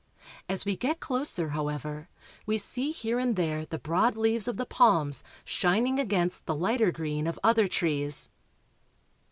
As 0.49 0.65
we 0.65 0.75
get 0.75 0.99
closer, 0.99 1.49
however, 1.49 2.09
we 2.47 2.57
see 2.57 2.89
here 2.89 3.19
and 3.19 3.35
there 3.35 3.67
the 3.67 3.77
broad 3.77 4.15
leaves 4.15 4.47
of 4.47 4.57
the 4.57 4.65
palms 4.65 5.23
shining 5.45 5.99
against 5.99 6.47
the 6.47 6.55
lighter 6.55 6.91
green 6.91 7.27
of 7.27 7.37
other 7.43 7.67
trees. 7.67 8.27